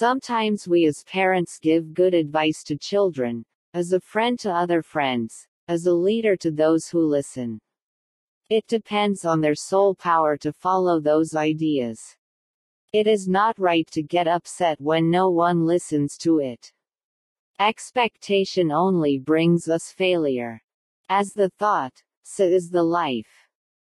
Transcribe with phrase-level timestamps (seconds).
[0.00, 5.46] Sometimes we as parents give good advice to children, as a friend to other friends,
[5.68, 7.60] as a leader to those who listen.
[8.48, 12.16] It depends on their soul power to follow those ideas.
[12.94, 16.72] It is not right to get upset when no one listens to it.
[17.58, 20.62] Expectation only brings us failure.
[21.10, 23.49] As the thought, so is the life.